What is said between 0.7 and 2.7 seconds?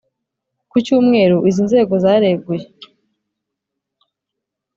cyumweru, izi nzego zareguye